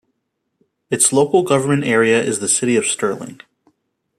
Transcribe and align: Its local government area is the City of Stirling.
Its 0.89 1.13
local 1.13 1.43
government 1.43 1.83
area 1.83 2.19
is 2.23 2.39
the 2.39 2.47
City 2.49 2.75
of 2.75 2.87
Stirling. 2.87 3.39